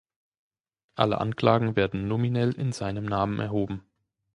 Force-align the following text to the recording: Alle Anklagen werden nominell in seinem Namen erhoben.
Alle 0.95 1.19
Anklagen 1.21 1.75
werden 1.75 2.07
nominell 2.07 2.53
in 2.53 2.71
seinem 2.71 3.05
Namen 3.05 3.37
erhoben. 3.39 3.85